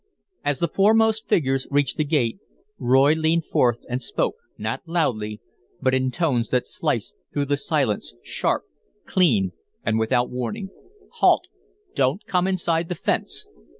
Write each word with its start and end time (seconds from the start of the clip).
As 0.43 0.57
the 0.57 0.67
foremost 0.67 1.27
figures 1.27 1.67
reached 1.69 1.97
the 1.97 2.03
gate, 2.03 2.39
Roy 2.79 3.13
leaned 3.13 3.45
forth 3.45 3.77
and 3.87 4.01
spoke, 4.01 4.33
not 4.57 4.81
loudly, 4.87 5.41
but 5.79 5.93
in 5.93 6.09
tones 6.09 6.49
that 6.49 6.65
sliced 6.65 7.13
through 7.31 7.45
the 7.45 7.55
silence, 7.55 8.15
sharp, 8.23 8.63
clean, 9.05 9.51
and 9.85 9.99
without 9.99 10.31
warning. 10.31 10.71
"Halt! 11.19 11.49
Don't 11.93 12.25
come 12.25 12.47
inside 12.47 12.89
the 12.89 12.95
fence." 12.95 13.47